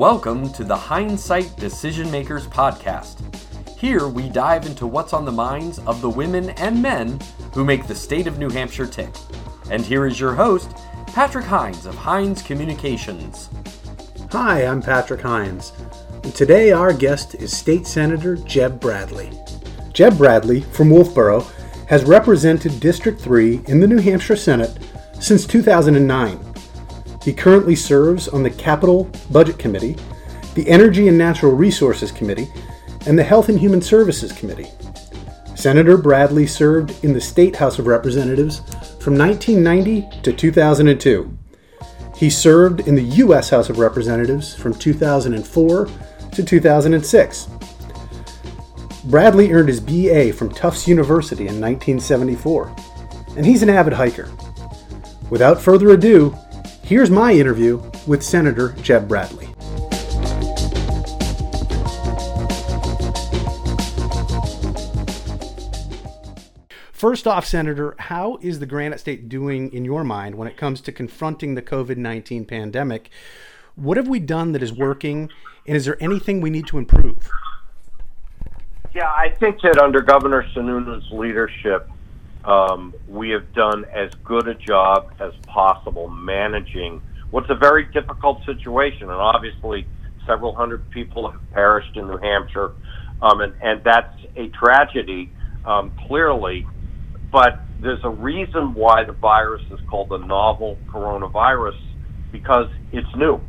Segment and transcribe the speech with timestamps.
[0.00, 3.20] Welcome to the Hindsight Decision Makers Podcast.
[3.78, 7.20] Here we dive into what's on the minds of the women and men
[7.52, 9.14] who make the state of New Hampshire tick.
[9.70, 10.74] And here is your host,
[11.08, 13.50] Patrick Hines of Hines Communications.
[14.32, 15.74] Hi, I'm Patrick Hines.
[16.24, 19.30] And today our guest is State Senator Jeb Bradley.
[19.92, 21.46] Jeb Bradley from Wolfeboro
[21.88, 24.78] has represented District 3 in the New Hampshire Senate
[25.20, 26.49] since 2009.
[27.22, 29.96] He currently serves on the Capital Budget Committee,
[30.54, 32.48] the Energy and Natural Resources Committee,
[33.06, 34.70] and the Health and Human Services Committee.
[35.54, 38.60] Senator Bradley served in the State House of Representatives
[38.98, 41.38] from 1990 to 2002.
[42.16, 43.50] He served in the U.S.
[43.50, 45.88] House of Representatives from 2004
[46.32, 47.48] to 2006.
[49.04, 52.74] Bradley earned his BA from Tufts University in 1974,
[53.36, 54.30] and he's an avid hiker.
[55.30, 56.36] Without further ado,
[56.90, 59.46] Here's my interview with Senator Jeb Bradley.
[66.90, 70.80] First off, Senator, how is the Granite State doing in your mind when it comes
[70.80, 73.08] to confronting the COVID 19 pandemic?
[73.76, 75.30] What have we done that is working,
[75.68, 77.30] and is there anything we need to improve?
[78.92, 81.88] Yeah, I think that under Governor Sununu's leadership,
[82.44, 88.44] um, we have done as good a job as possible managing what's a very difficult
[88.44, 89.02] situation.
[89.02, 89.86] And obviously,
[90.26, 92.72] several hundred people have perished in New Hampshire,
[93.22, 95.30] um, and, and that's a tragedy,
[95.64, 96.66] um, clearly.
[97.30, 101.78] But there's a reason why the virus is called the novel coronavirus
[102.32, 103.40] because it's new.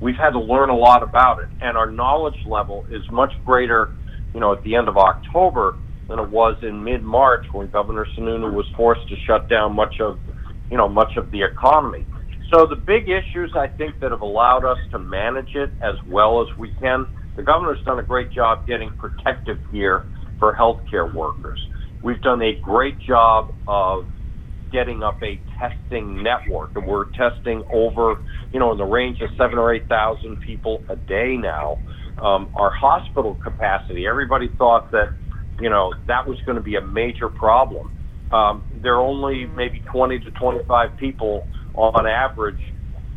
[0.00, 3.90] We've had to learn a lot about it, and our knowledge level is much greater,
[4.34, 5.76] you know, at the end of October
[6.10, 10.18] than it was in mid-March when Governor Sununu was forced to shut down much of,
[10.68, 12.04] you know, much of the economy.
[12.52, 16.42] So the big issues I think that have allowed us to manage it as well
[16.42, 17.06] as we can.
[17.36, 20.06] The governor's done a great job getting protective gear
[20.40, 21.60] for healthcare workers.
[22.02, 24.06] We've done a great job of
[24.72, 28.16] getting up a testing network, and we're testing over,
[28.52, 31.78] you know, in the range of seven or eight thousand people a day now.
[32.20, 35.10] Um, our hospital capacity, everybody thought that
[35.60, 37.90] you know, that was going to be a major problem.
[38.30, 42.60] Um, there are only maybe 20 to 25 people on average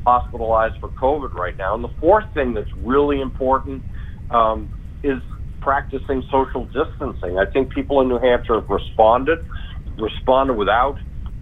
[0.06, 1.76] hospitalized for COVID right now.
[1.76, 3.84] And the fourth thing that's really important
[4.30, 4.70] um,
[5.04, 5.20] is
[5.62, 7.38] practicing social distancing.
[7.38, 9.40] I think people in New Hampshire have responded,
[9.98, 10.96] responded without,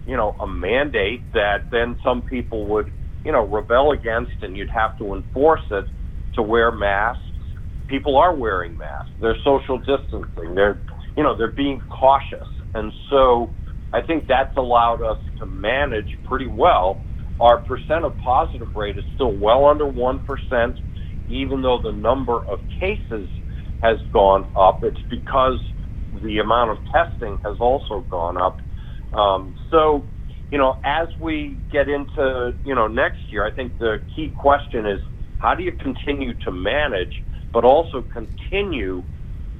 [0.06, 2.92] you know, a mandate that then some people would,
[3.24, 5.86] you know, rebel against, and you'd have to enforce it
[6.34, 7.20] to wear masks.
[7.88, 9.10] People are wearing masks.
[9.20, 10.54] They're social distancing.
[10.54, 10.80] They're
[11.16, 12.46] you know, they're being cautious.
[12.74, 13.54] And so
[13.92, 17.04] I think that's allowed us to manage pretty well.
[17.40, 20.74] Our percent of positive rate is still well under 1%,
[21.28, 23.28] even though the number of cases
[23.82, 24.80] has gone up.
[24.82, 25.58] It's because
[26.22, 28.58] the amount of testing has also gone up.
[29.12, 30.10] Um, so,
[30.50, 34.86] you know, as we get into, you know, next year, I think the key question
[34.86, 35.00] is
[35.38, 37.12] how do you continue to manage,
[37.52, 39.04] but also continue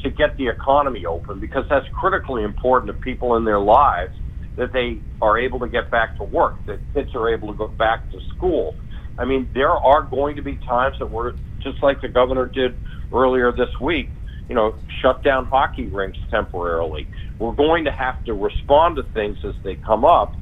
[0.03, 4.13] to get the economy open because that's critically important to people in their lives
[4.57, 7.69] that they are able to get back to work, that kids are able to go
[7.69, 8.75] back to school.
[9.19, 12.77] I mean, there are going to be times that we're just like the governor did
[13.13, 14.13] earlier this week,
[14.49, 17.09] you know, shut down hockey rinks temporarily.
[17.39, 20.33] We're going to have to respond to things as they come up,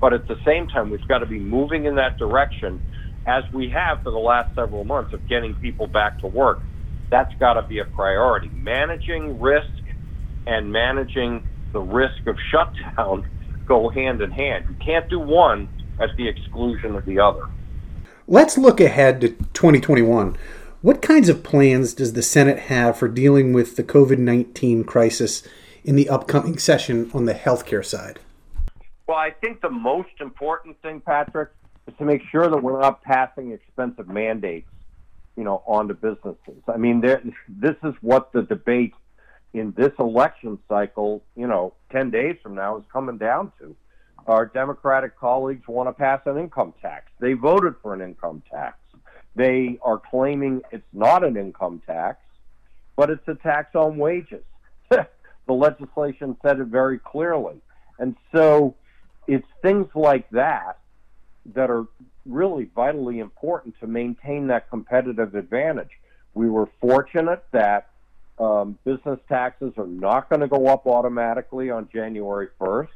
[0.00, 2.80] but at the same time, we've got to be moving in that direction
[3.26, 6.60] as we have for the last several months of getting people back to work
[7.10, 8.48] that's got to be a priority.
[8.48, 9.70] Managing risk
[10.46, 13.28] and managing the risk of shutdown
[13.66, 14.66] go hand in hand.
[14.68, 15.68] You can't do one
[16.00, 17.48] at the exclusion of the other.
[18.26, 20.36] Let's look ahead to 2021.
[20.80, 25.42] What kinds of plans does the Senate have for dealing with the COVID 19 crisis
[25.84, 28.20] in the upcoming session on the healthcare side?
[29.06, 31.50] Well, I think the most important thing, Patrick,
[31.86, 34.68] is to make sure that we're not passing expensive mandates
[35.38, 36.60] you know, onto businesses.
[36.66, 38.92] I mean, this is what the debate
[39.54, 43.76] in this election cycle, you know, 10 days from now is coming down to.
[44.26, 47.12] Our Democratic colleagues want to pass an income tax.
[47.20, 48.78] They voted for an income tax.
[49.36, 52.18] They are claiming it's not an income tax,
[52.96, 54.42] but it's a tax on wages.
[54.90, 55.06] the
[55.46, 57.60] legislation said it very clearly.
[58.00, 58.74] And so
[59.28, 60.78] it's things like that
[61.54, 61.86] that are
[62.28, 65.90] really vitally important to maintain that competitive advantage.
[66.34, 67.88] We were fortunate that
[68.38, 72.88] um, business taxes are not going to go up automatically on January 1st.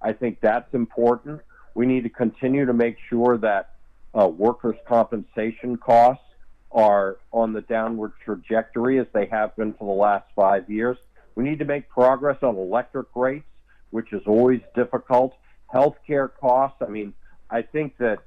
[0.00, 1.40] I think that's important.
[1.74, 3.70] We need to continue to make sure that
[4.18, 6.24] uh, workers' compensation costs
[6.72, 10.96] are on the downward trajectory as they have been for the last five years.
[11.34, 13.46] We need to make progress on electric rates,
[13.90, 15.34] which is always difficult.
[15.72, 16.78] Healthcare costs.
[16.80, 17.12] I mean,
[17.50, 18.20] I think that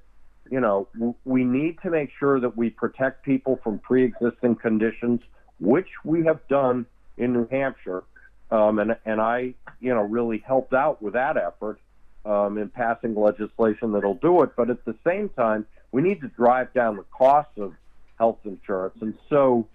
[0.49, 0.87] you know
[1.25, 5.21] we need to make sure that we protect people from pre-existing conditions,
[5.59, 6.85] which we have done
[7.17, 8.03] in New Hampshire,
[8.51, 11.79] um, and and I you know really helped out with that effort
[12.25, 14.51] um, in passing legislation that'll do it.
[14.55, 17.73] But at the same time, we need to drive down the cost of
[18.17, 18.95] health insurance.
[19.01, 19.67] And so,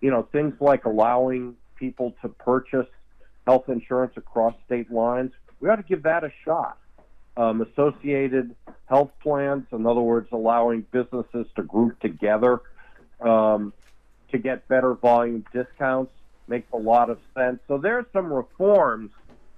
[0.00, 2.86] you know, things like allowing people to purchase
[3.46, 6.78] health insurance across state lines, we ought to give that a shot.
[7.36, 8.54] Um, associated
[8.86, 12.60] health plans, in other words, allowing businesses to group together
[13.20, 13.74] um,
[14.30, 16.12] to get better volume discounts
[16.48, 17.58] makes a lot of sense.
[17.68, 19.10] So there are some reforms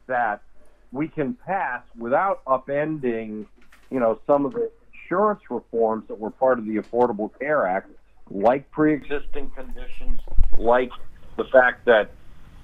[0.07, 0.43] that
[0.91, 3.47] we can pass without upending,
[3.91, 7.91] you know, some of the insurance reforms that were part of the Affordable Care Act
[8.31, 10.21] like pre-existing conditions,
[10.59, 10.91] like
[11.37, 12.11] the fact that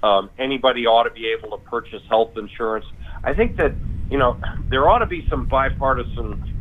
[0.03, 2.85] um, anybody ought to be able to purchase health insurance.
[3.23, 3.75] I think that
[4.11, 6.53] you know there ought to be some bipartisan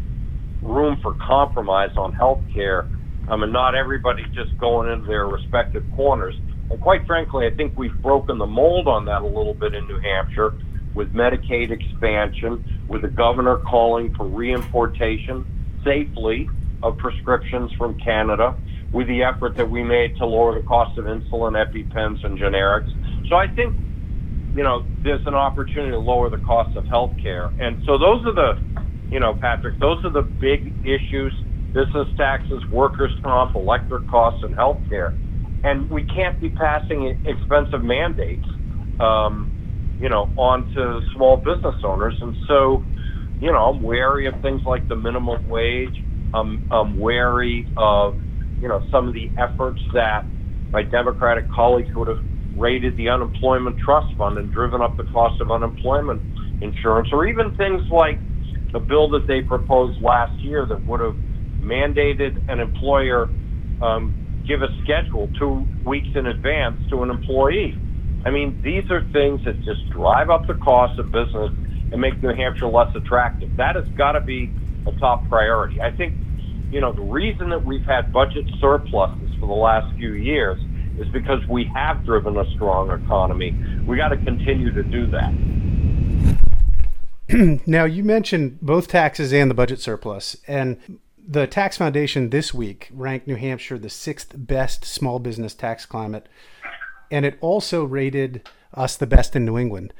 [0.62, 2.88] room for compromise on health care,
[3.28, 6.36] I mean, not everybody just going into their respective corners.
[6.69, 9.88] And quite frankly, I think we've broken the mold on that a little bit in
[9.88, 10.54] New Hampshire
[10.94, 15.45] with Medicaid expansion, with the governor calling for reimportation
[15.84, 16.50] safely
[16.81, 18.56] of prescriptions from Canada,
[18.92, 22.90] with the effort that we made to lower the cost of insulin, EpiPens, and generics.
[23.28, 23.75] So I think,
[24.53, 27.50] you know, there's an opportunity to lower the cost of healthcare.
[27.59, 28.53] And so those are the,
[29.09, 31.33] you know, Patrick, those are the big issues
[31.73, 35.13] business taxes, workers' comp, electric costs, and healthcare.
[35.63, 38.45] And we can't be passing expensive mandates,
[39.00, 39.50] um,
[39.97, 42.13] you know, onto small business owners.
[42.21, 42.85] And so,
[43.39, 45.95] you know, I'm wary of things like the minimum wage.
[46.33, 48.17] I'm, I'm wary of
[48.63, 50.27] you know, some of the efforts that
[50.71, 52.19] my Democratic colleagues would have
[52.55, 56.21] raided the unemployment trust fund and driven up the cost of unemployment
[56.61, 58.21] insurance, or even things like
[58.73, 61.15] the bill that they proposed last year that would have
[61.61, 63.29] mandated an employer
[63.81, 64.15] um,
[64.47, 67.75] give a schedule two weeks in advance to an employee.
[68.25, 71.51] I mean, these are things that just drive up the cost of business
[71.91, 73.49] and make New Hampshire less attractive.
[73.57, 74.53] That has got to be
[74.88, 75.81] a top priority.
[75.81, 76.15] I think
[76.73, 80.57] you know, the reason that we've had budget surpluses for the last few years
[81.00, 83.56] is because we have driven a strong economy.
[83.86, 85.34] We got to continue to do that.
[87.68, 92.90] now, you mentioned both taxes and the budget surplus, and the Tax Foundation this week
[92.92, 96.28] ranked New Hampshire the sixth best small business tax climate,
[97.10, 99.94] and it also rated us the best in New England.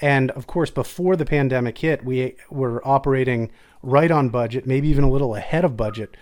[0.00, 3.50] And of course, before the pandemic hit, we were operating
[3.82, 6.16] right on budget, maybe even a little ahead of budget.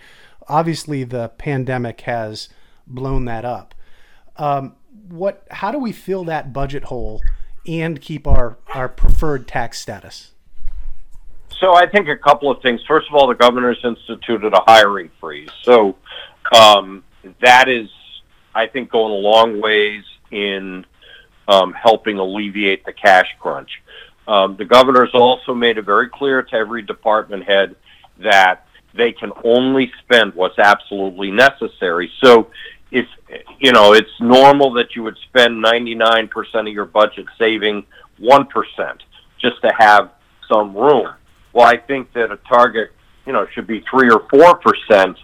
[0.47, 2.47] Obviously, the pandemic has
[2.87, 3.74] blown that up.
[4.37, 4.75] Um,
[5.09, 5.45] what?
[5.51, 7.21] How do we fill that budget hole
[7.67, 10.31] and keep our our preferred tax status?
[11.59, 12.81] So I think a couple of things.
[12.87, 15.95] First of all, the governor's instituted a hiring freeze, so
[16.51, 17.03] um,
[17.41, 17.89] that is,
[18.53, 20.85] I think, going a long ways in
[21.47, 23.81] um, helping alleviate the cash crunch.
[24.27, 27.75] Um, the governor's also made it very clear to every department head
[28.17, 32.11] that they can only spend what's absolutely necessary.
[32.23, 32.49] So
[32.91, 33.05] if
[33.59, 37.85] you know it's normal that you would spend 99% of your budget saving
[38.19, 38.47] 1%
[39.39, 40.11] just to have
[40.47, 41.13] some room.
[41.53, 42.91] Well, I think that a target,
[43.25, 45.15] you know, should be 3 or 4%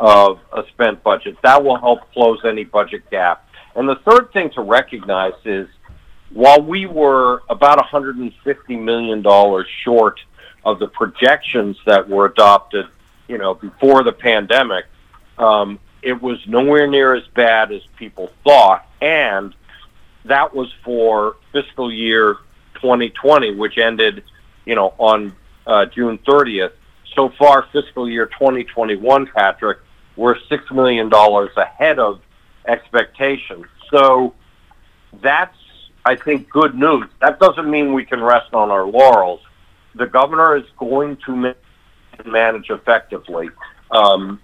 [0.00, 1.36] of a spent budget.
[1.42, 3.48] That will help close any budget gap.
[3.74, 5.68] And the third thing to recognize is
[6.32, 8.32] while we were about $150
[8.80, 9.22] million
[9.84, 10.20] short
[10.64, 12.86] of the projections that were adopted,
[13.28, 14.86] you know, before the pandemic,
[15.38, 18.86] um, it was nowhere near as bad as people thought.
[19.00, 19.54] And
[20.24, 22.36] that was for fiscal year
[22.74, 24.24] 2020, which ended,
[24.64, 25.34] you know, on
[25.66, 26.72] uh, June 30th.
[27.14, 29.78] So far, fiscal year 2021, Patrick,
[30.16, 31.10] we're $6 million
[31.56, 32.20] ahead of
[32.66, 33.66] expectations.
[33.90, 34.34] So
[35.20, 35.56] that's
[36.04, 37.08] I think, good news.
[37.20, 39.40] That doesn't mean we can rest on our laurels.
[39.94, 41.54] The governor is going to
[42.24, 43.50] manage effectively.
[43.90, 44.40] Um,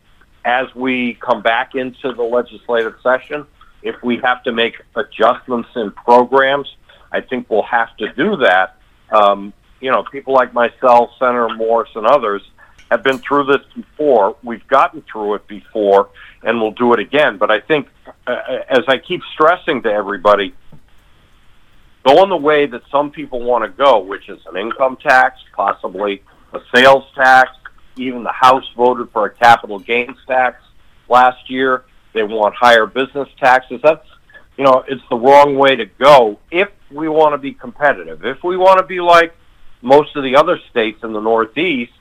[0.49, 3.47] as we come back into the legislative session,
[3.83, 6.75] if we have to make adjustments in programs,
[7.12, 8.76] I think we'll have to do that.
[9.11, 12.43] Um, you know, people like myself, Senator Morse, and others
[12.90, 14.37] have been through this before.
[14.43, 16.09] We've gotten through it before,
[16.43, 17.37] and we'll do it again.
[17.37, 17.88] But I think,
[18.26, 20.55] uh, as I keep stressing to everybody,
[22.07, 26.23] going the way that some people want to go, which is an income tax, possibly
[26.55, 27.50] a sales tax.
[27.99, 30.62] Even the House voted for a capital gains tax
[31.09, 31.85] last year.
[32.14, 33.81] They want higher business taxes.
[33.83, 34.07] That's,
[34.57, 38.25] you know, it's the wrong way to go if we want to be competitive.
[38.25, 39.35] If we want to be like
[39.83, 41.93] most of the other states in the Northeast,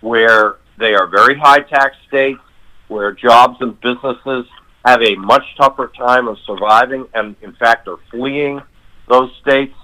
[0.00, 2.40] where they are very high tax states,
[2.88, 4.46] where jobs and businesses
[4.84, 8.62] have a much tougher time of surviving and, in fact, are fleeing
[9.08, 9.74] those states,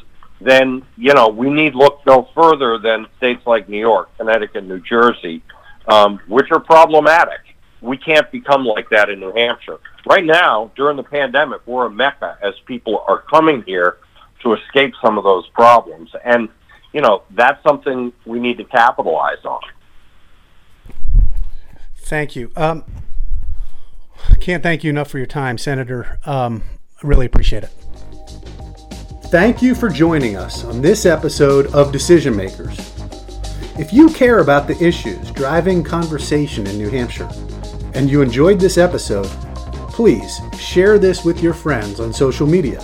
[0.44, 4.80] then, you know, we need look no further than states like New York, Connecticut, New
[4.80, 5.42] Jersey,
[5.88, 7.40] um, which are problematic.
[7.80, 9.78] We can't become like that in New Hampshire.
[10.06, 13.98] Right now, during the pandemic, we're a mecca as people are coming here
[14.42, 16.10] to escape some of those problems.
[16.24, 16.48] And,
[16.92, 19.60] you know, that's something we need to capitalize on.
[21.96, 22.50] Thank you.
[22.54, 22.84] Um,
[24.40, 26.18] can't thank you enough for your time, Senator.
[26.26, 26.62] Um,
[27.02, 27.83] really appreciate it.
[29.30, 32.78] Thank you for joining us on this episode of Decision Makers.
[33.76, 37.28] If you care about the issues driving conversation in New Hampshire
[37.94, 39.26] and you enjoyed this episode,
[39.88, 42.80] please share this with your friends on social media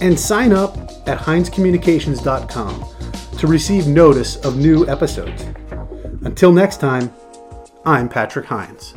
[0.00, 0.76] and sign up
[1.08, 2.84] at HinesCommunications.com
[3.38, 5.44] to receive notice of new episodes.
[6.22, 7.12] Until next time,
[7.84, 8.94] I'm Patrick Hines.